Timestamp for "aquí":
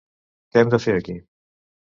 1.03-1.19